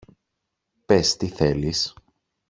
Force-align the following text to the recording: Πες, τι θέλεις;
Πες, 0.85 1.17
τι 1.17 1.27
θέλεις; 1.27 1.93